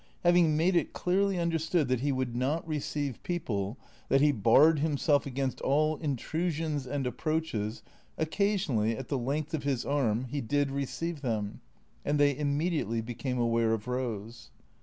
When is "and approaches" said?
6.87-7.83